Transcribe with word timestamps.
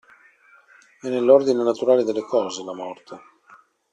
È 0.99 1.07
nell'ordine 1.09 1.61
naturale 1.61 2.03
delle 2.03 2.23
cose, 2.23 2.63
la 2.63 2.73
morte. 2.73 3.19